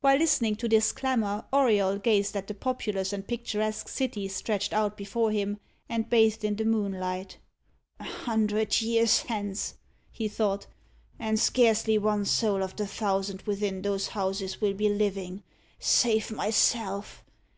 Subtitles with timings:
[0.00, 4.96] While listening to this clamour, Auriol gazed at the populous and picturesque city stretched out
[4.96, 7.36] before him, and bathed in the moonlight.
[8.00, 9.74] "A hundred years hence,"
[10.10, 10.66] he thought,
[11.18, 15.42] "and scarcely one soul of the thousands within those houses will be living,
[15.78, 17.22] save myself.